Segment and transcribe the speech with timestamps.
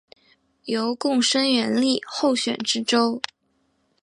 [0.65, 3.21] 由贡生援例候选知州。